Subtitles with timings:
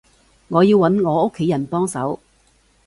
[0.47, 2.19] 我要揾我屋企人幫手